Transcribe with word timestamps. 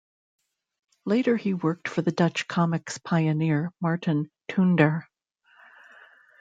Later 1.05 1.37
he 1.37 1.53
worked 1.53 1.87
for 1.87 2.01
the 2.01 2.11
Dutch 2.11 2.47
comics 2.47 2.97
pioneer 2.97 3.71
Marten 3.79 4.31
Toonder. 4.49 5.03